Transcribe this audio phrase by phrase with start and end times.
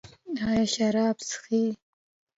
[0.45, 1.61] ایا شراب څښئ؟